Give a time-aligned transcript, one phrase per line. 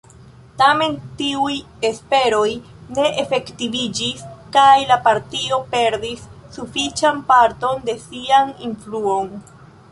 [0.59, 1.57] Tamen tiuj
[1.89, 2.47] esperoj
[2.99, 4.25] ne efektiviĝis
[4.57, 6.27] kaj la partio perdis
[6.59, 9.35] sufiĉan parton de sian influon.